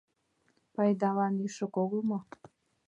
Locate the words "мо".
2.09-2.19